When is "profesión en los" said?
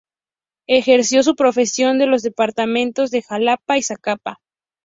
1.35-2.23